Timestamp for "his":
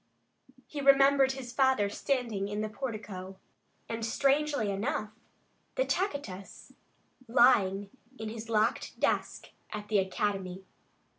1.33-1.51, 8.29-8.49